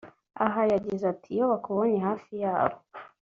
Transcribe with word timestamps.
aha 0.45 0.61
yagize 0.73 1.03
ati 1.13 1.27
“iyo 1.35 1.45
bakubonye 1.51 1.97
hafi 2.07 2.31
yabo 2.43 2.77